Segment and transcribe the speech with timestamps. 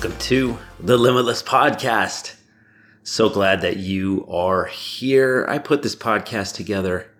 [0.00, 2.34] Welcome to the Limitless Podcast.
[3.02, 5.44] So glad that you are here.
[5.46, 7.10] I put this podcast together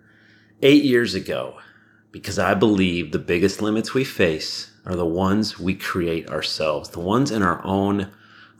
[0.63, 1.59] eight years ago
[2.11, 6.99] because I believe the biggest limits we face are the ones we create ourselves, the
[6.99, 8.09] ones in our own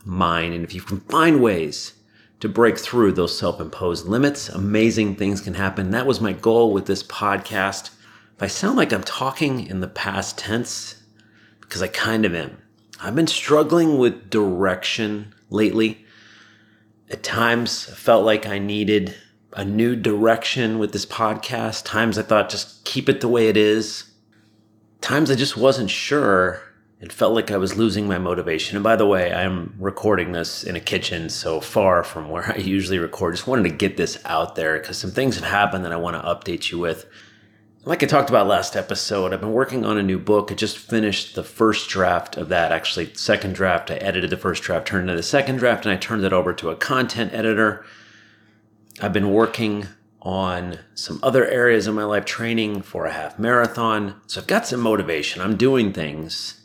[0.04, 0.54] mind.
[0.54, 1.94] And if you can find ways
[2.38, 5.90] to break through those self imposed limits, amazing things can happen.
[5.90, 7.90] That was my goal with this podcast.
[8.36, 11.02] If I sound like I'm talking in the past tense,
[11.60, 12.61] because I kind of am.
[13.04, 16.06] I've been struggling with direction lately.
[17.10, 19.16] At times, I felt like I needed
[19.54, 21.84] a new direction with this podcast.
[21.84, 24.12] Times I thought just keep it the way it is.
[25.00, 26.62] Times I just wasn't sure.
[27.00, 28.76] It felt like I was losing my motivation.
[28.76, 32.58] And by the way, I'm recording this in a kitchen so far from where I
[32.58, 33.34] usually record.
[33.34, 36.14] Just wanted to get this out there because some things have happened that I want
[36.14, 37.06] to update you with.
[37.84, 40.52] Like I talked about last episode, I've been working on a new book.
[40.52, 42.70] I just finished the first draft of that.
[42.70, 43.90] Actually, second draft.
[43.90, 46.32] I edited the first draft, turned it into the second draft, and I turned it
[46.32, 47.84] over to a content editor.
[49.00, 49.88] I've been working
[50.20, 54.14] on some other areas of my life, training for a half marathon.
[54.28, 55.42] So I've got some motivation.
[55.42, 56.62] I'm doing things.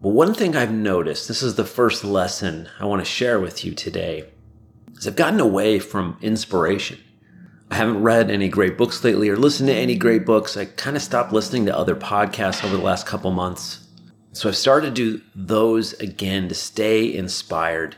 [0.00, 3.64] But one thing I've noticed, this is the first lesson I want to share with
[3.64, 4.30] you today,
[4.96, 7.00] is I've gotten away from inspiration.
[7.70, 10.56] I haven't read any great books lately or listened to any great books.
[10.56, 13.86] I kind of stopped listening to other podcasts over the last couple months.
[14.32, 17.96] So I've started to do those again to stay inspired,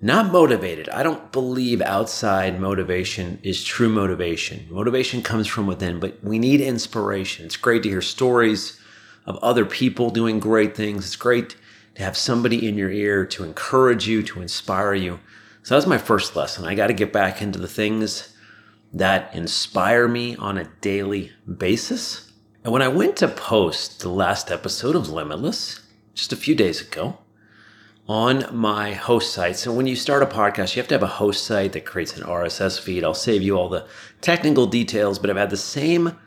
[0.00, 0.88] not motivated.
[0.88, 4.66] I don't believe outside motivation is true motivation.
[4.70, 7.44] Motivation comes from within, but we need inspiration.
[7.44, 8.80] It's great to hear stories
[9.26, 11.04] of other people doing great things.
[11.04, 11.56] It's great
[11.94, 15.20] to have somebody in your ear to encourage you, to inspire you.
[15.62, 16.64] So that's my first lesson.
[16.64, 18.34] I got to get back into the things
[18.92, 22.32] that inspire me on a daily basis.
[22.64, 25.80] And when I went to post the last episode of Limitless
[26.14, 27.18] just a few days ago
[28.08, 31.06] on my host site, so when you start a podcast, you have to have a
[31.06, 33.04] host site that creates an RSS feed.
[33.04, 33.86] I'll save you all the
[34.20, 36.18] technical details, but I've had the same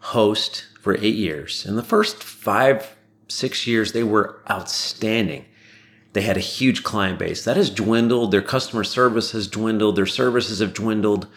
[0.00, 1.64] host for eight years.
[1.64, 2.96] In the first five,
[3.28, 5.44] six years, they were outstanding.
[6.12, 8.32] They had a huge client base that has dwindled.
[8.32, 9.96] Their customer service has dwindled.
[9.96, 11.28] Their services have dwindled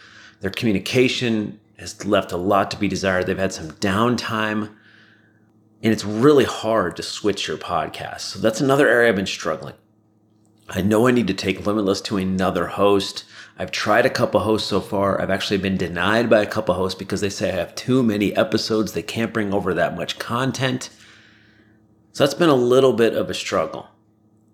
[0.45, 3.25] their communication has left a lot to be desired.
[3.25, 4.69] They've had some downtime,
[5.81, 8.19] and it's really hard to switch your podcast.
[8.19, 9.73] So that's another area I've been struggling.
[10.69, 13.25] I know I need to take Limitless to another host.
[13.57, 15.19] I've tried a couple hosts so far.
[15.19, 18.35] I've actually been denied by a couple hosts because they say I have too many
[18.35, 18.91] episodes.
[18.91, 20.91] They can't bring over that much content.
[22.11, 23.87] So that's been a little bit of a struggle.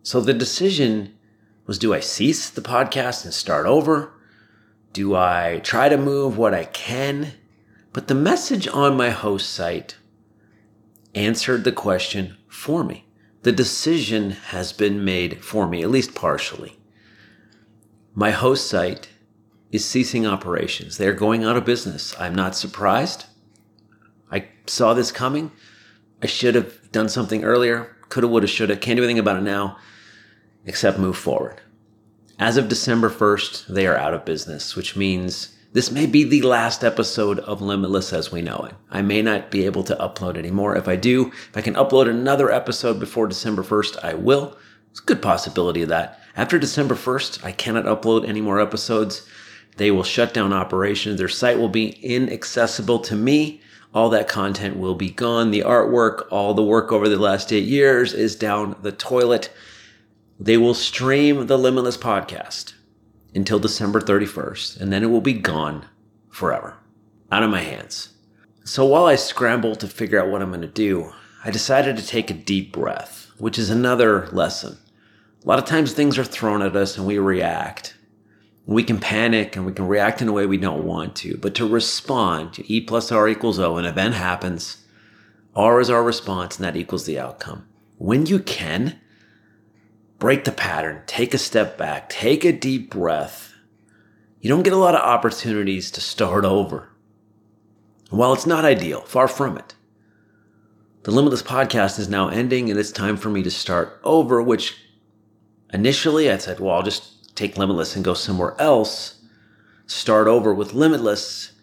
[0.04, 1.18] So the decision
[1.66, 4.14] was do I cease the podcast and start over?
[4.94, 7.34] Do I try to move what I can?
[7.94, 9.98] But the message on my host site
[11.16, 13.06] answered the question for me.
[13.44, 16.78] The decision has been made for me, at least partially.
[18.14, 19.10] My host site
[19.72, 20.98] is ceasing operations.
[20.98, 22.14] They're going out of business.
[22.20, 23.26] I'm not surprised.
[24.32, 25.52] I saw this coming.
[26.22, 27.96] I should have done something earlier.
[28.10, 28.76] Coulda, woulda, shoulda.
[28.76, 29.78] Can't do anything about it now
[30.66, 31.62] except move forward.
[32.42, 36.42] As of December 1st, they are out of business, which means this may be the
[36.42, 38.74] last episode of Limitless as we know it.
[38.90, 40.76] I may not be able to upload anymore.
[40.76, 44.58] If I do, if I can upload another episode before December 1st, I will.
[44.90, 46.20] It's a good possibility of that.
[46.36, 49.24] After December 1st, I cannot upload any more episodes.
[49.78, 51.20] They will shut down operations.
[51.20, 53.62] Their site will be inaccessible to me.
[53.94, 55.52] All that content will be gone.
[55.52, 59.52] The artwork, all the work over the last eight years is down the toilet.
[60.44, 62.74] They will stream the Limitless podcast
[63.36, 65.86] until December 31st, and then it will be gone
[66.32, 66.78] forever,
[67.32, 68.14] out of my hands.
[68.64, 71.12] So while I scramble to figure out what I'm going to do,
[71.46, 74.80] I decided to take a deep breath, which is another lesson.
[75.46, 77.96] A lot of times things are thrown at us and we react.
[78.66, 81.54] We can panic and we can react in a way we don't want to, but
[81.54, 84.84] to respond to E plus R equals O, an event happens,
[85.56, 87.68] R is our response, and that equals the outcome.
[88.00, 89.00] When you can,
[90.22, 93.56] break the pattern, take a step back, take a deep breath.
[94.40, 96.90] You don't get a lot of opportunities to start over.
[98.12, 99.74] while it's not ideal, far from it,
[101.04, 104.78] the Limitless podcast is now ending and it's time for me to start over, which
[105.74, 109.24] initially I said, well, I'll just take Limitless and go somewhere else,
[109.88, 111.54] start over with Limitless.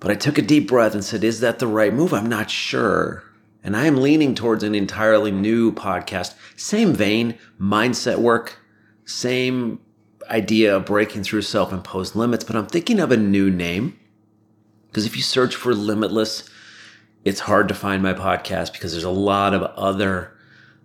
[0.00, 2.14] But I took a deep breath and said, is that the right move?
[2.14, 3.22] I'm not sure.
[3.64, 6.34] And I am leaning towards an entirely new podcast.
[6.54, 8.58] Same vein, mindset work,
[9.06, 9.80] same
[10.30, 13.98] idea of breaking through self imposed limits, but I'm thinking of a new name.
[14.88, 16.48] Because if you search for Limitless,
[17.24, 20.36] it's hard to find my podcast because there's a lot of other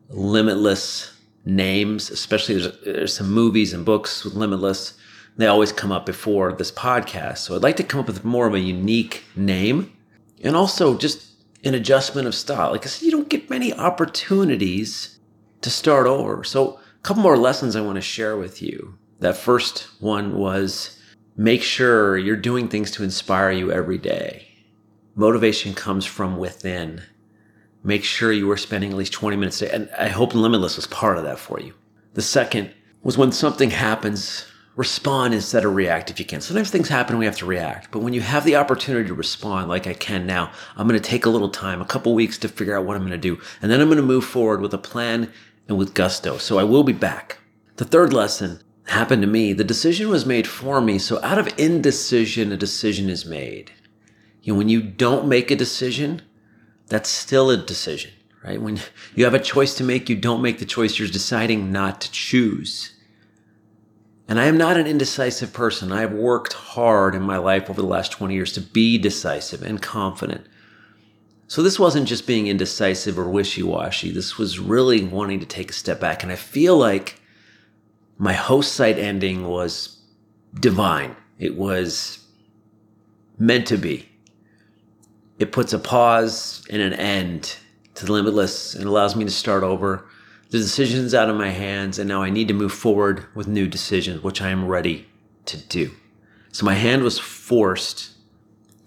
[0.07, 1.13] limitless
[1.45, 4.93] names, especially there's, there's some movies and books with Limitless.
[5.37, 7.39] They always come up before this podcast.
[7.39, 9.95] So I'd like to come up with more of a unique name
[10.43, 11.28] and also just
[11.63, 12.71] an adjustment of style.
[12.71, 15.19] Like I said, you don't get many opportunities
[15.61, 16.43] to start over.
[16.43, 18.97] So a couple more lessons I want to share with you.
[19.19, 20.97] That first one was
[21.35, 24.47] make sure you're doing things to inspire you every day.
[25.15, 27.01] Motivation comes from within.
[27.83, 29.73] Make sure you are spending at least 20 minutes a day.
[29.73, 31.73] And I hope Limitless was part of that for you.
[32.13, 32.71] The second
[33.03, 34.45] was when something happens,
[34.79, 36.39] respond instead of react if you can.
[36.39, 37.91] Sometimes things happen and we have to react.
[37.91, 41.05] But when you have the opportunity to respond, like I can now, I'm going to
[41.05, 43.41] take a little time, a couple weeks to figure out what I'm going to do.
[43.61, 45.33] And then I'm going to move forward with a plan
[45.67, 46.37] and with gusto.
[46.37, 47.39] So I will be back.
[47.75, 49.51] The third lesson happened to me.
[49.51, 50.97] The decision was made for me.
[50.97, 53.71] So out of indecision, a decision is made.
[54.43, 56.21] You know, when you don't make a decision,
[56.87, 58.11] that's still a decision,
[58.45, 58.61] right?
[58.61, 58.79] When
[59.13, 60.97] you have a choice to make, you don't make the choice.
[60.97, 62.93] You're deciding not to choose.
[64.29, 65.91] And I am not an indecisive person.
[65.91, 69.63] I have worked hard in my life over the last 20 years to be decisive
[69.63, 70.45] and confident.
[71.47, 74.11] So this wasn't just being indecisive or wishy washy.
[74.11, 76.21] This was really wanting to take a step back.
[76.21, 77.19] And I feel like
[78.19, 79.97] my host site ending was
[80.59, 81.15] divine.
[81.39, 82.23] It was
[83.39, 84.09] meant to be.
[85.39, 87.55] It puts a pause and an end
[87.95, 90.05] to the limitless and allows me to start over.
[90.49, 93.67] The decision's out of my hands, and now I need to move forward with new
[93.67, 95.07] decisions, which I am ready
[95.45, 95.91] to do.
[96.51, 98.15] So my hand was forced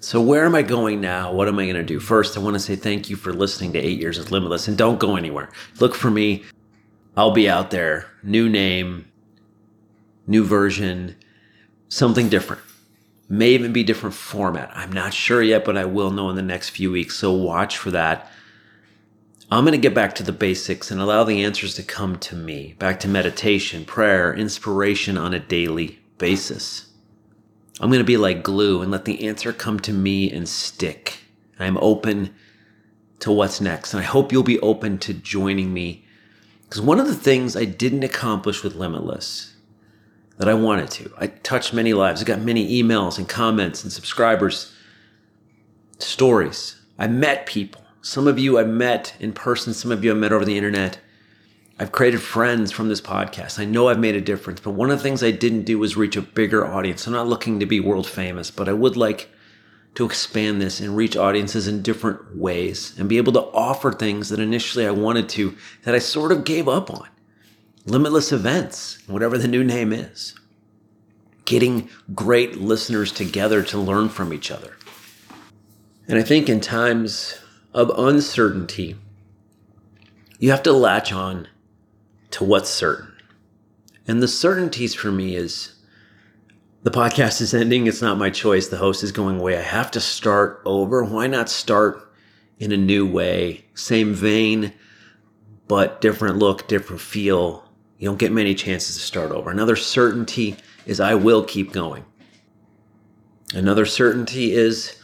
[0.02, 1.32] so, where am I going now?
[1.32, 2.00] What am I going to do?
[2.00, 4.76] First, I want to say thank you for listening to Eight Years of Limitless and
[4.76, 5.48] don't go anywhere.
[5.78, 6.42] Look for me.
[7.16, 8.10] I'll be out there.
[8.20, 9.06] New name,
[10.26, 11.14] new version,
[11.88, 12.62] something different.
[13.28, 14.72] May even be different format.
[14.74, 17.16] I'm not sure yet, but I will know in the next few weeks.
[17.16, 18.28] So, watch for that.
[19.52, 22.34] I'm going to get back to the basics and allow the answers to come to
[22.34, 22.74] me.
[22.78, 26.86] Back to meditation, prayer, inspiration on a daily basis.
[27.78, 31.18] I'm going to be like glue and let the answer come to me and stick.
[31.58, 32.34] I'm open
[33.18, 33.92] to what's next.
[33.92, 36.06] And I hope you'll be open to joining me.
[36.62, 39.54] Because one of the things I didn't accomplish with Limitless
[40.38, 42.22] that I wanted to, I touched many lives.
[42.22, 44.74] I got many emails and comments and subscribers,
[45.98, 46.80] stories.
[46.98, 47.81] I met people.
[48.04, 50.98] Some of you I've met in person, some of you I've met over the internet.
[51.78, 53.60] I've created friends from this podcast.
[53.60, 55.96] I know I've made a difference, but one of the things I didn't do was
[55.96, 57.06] reach a bigger audience.
[57.06, 59.30] I'm not looking to be world famous, but I would like
[59.94, 64.30] to expand this and reach audiences in different ways and be able to offer things
[64.30, 67.08] that initially I wanted to that I sort of gave up on.
[67.86, 70.34] Limitless events, whatever the new name is.
[71.44, 74.76] Getting great listeners together to learn from each other.
[76.08, 77.38] And I think in times
[77.72, 78.96] of uncertainty,
[80.38, 81.48] you have to latch on
[82.32, 83.12] to what's certain.
[84.06, 85.74] And the certainties for me is
[86.82, 87.86] the podcast is ending.
[87.86, 88.68] It's not my choice.
[88.68, 89.56] The host is going away.
[89.56, 91.04] I have to start over.
[91.04, 92.12] Why not start
[92.58, 93.64] in a new way?
[93.74, 94.72] Same vein,
[95.68, 97.68] but different look, different feel.
[97.98, 99.50] You don't get many chances to start over.
[99.50, 102.04] Another certainty is I will keep going.
[103.54, 104.96] Another certainty is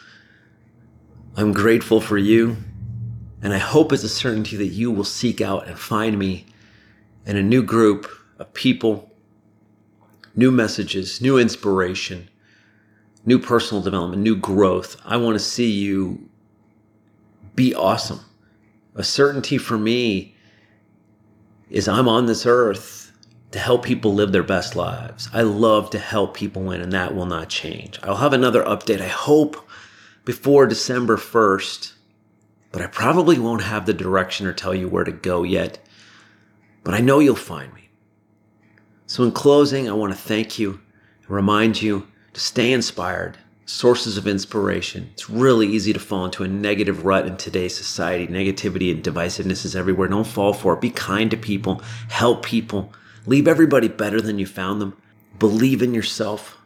[1.39, 2.57] I'm grateful for you.
[3.43, 6.47] And I hope it's a certainty that you will seek out and find me
[7.25, 9.13] and a new group of people,
[10.35, 12.29] new messages, new inspiration,
[13.25, 15.01] new personal development, new growth.
[15.05, 16.29] I want to see you
[17.55, 18.19] be awesome.
[18.97, 20.35] A certainty for me
[21.71, 23.13] is I'm on this earth
[23.53, 25.29] to help people live their best lives.
[25.33, 28.01] I love to help people win, and that will not change.
[28.03, 29.69] I'll have another update, I hope,
[30.29, 31.93] before December 1st,
[32.71, 35.79] but I probably won't have the direction or tell you where to go yet
[36.89, 37.91] but I know you'll find me.
[39.07, 40.81] So, in closing, I want to thank you
[41.21, 43.37] and remind you to stay inspired.
[43.67, 45.11] Sources of inspiration.
[45.13, 48.27] It's really easy to fall into a negative rut in today's society.
[48.27, 50.09] Negativity and divisiveness is everywhere.
[50.09, 50.81] Don't fall for it.
[50.81, 52.91] Be kind to people, help people,
[53.27, 54.97] leave everybody better than you found them.
[55.39, 56.58] Believe in yourself.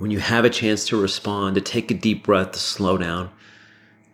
[0.00, 3.28] When you have a chance to respond, to take a deep breath, to slow down,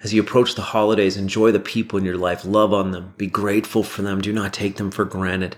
[0.02, 3.28] as you approach the holidays, enjoy the people in your life, love on them, be
[3.28, 5.54] grateful for them, do not take them for granted.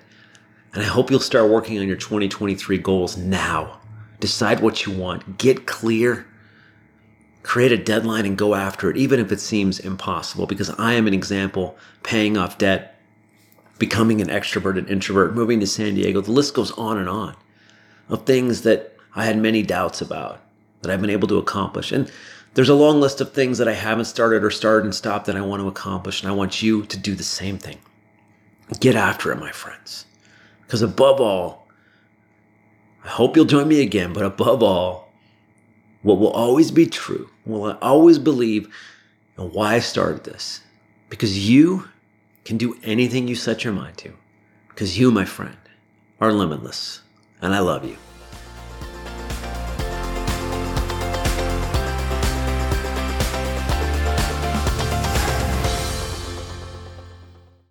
[0.75, 3.80] And I hope you'll start working on your 2023 goals now.
[4.20, 6.26] Decide what you want, get clear,
[7.42, 10.47] create a deadline, and go after it, even if it seems impossible.
[10.47, 13.00] Because I am an example paying off debt,
[13.78, 16.20] becoming an extroverted introvert, moving to San Diego.
[16.20, 17.35] The list goes on and on
[18.11, 20.41] of things that I had many doubts about
[20.83, 21.93] that I've been able to accomplish.
[21.93, 22.11] And
[22.55, 25.37] there's a long list of things that I haven't started or started and stopped that
[25.37, 27.79] I want to accomplish, and I want you to do the same thing.
[28.81, 30.07] Get after it, my friends.
[30.62, 31.67] Because above all,
[33.05, 35.11] I hope you'll join me again, but above all,
[36.03, 38.73] what will always be true, what I always believe,
[39.37, 40.61] and why I started this,
[41.09, 41.88] because you
[42.45, 44.12] can do anything you set your mind to,
[44.69, 45.57] because you, my friend,
[46.21, 47.03] are limitless,
[47.41, 47.97] and I love you.